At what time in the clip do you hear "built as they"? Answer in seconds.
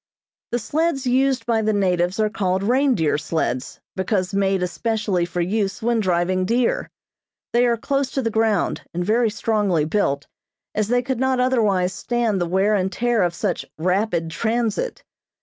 9.85-11.03